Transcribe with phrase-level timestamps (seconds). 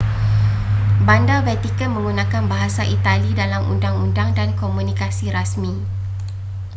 [1.07, 5.73] bandar vatican menggunakan bahasa itali dalam undang-undang dan komunikasi rasmi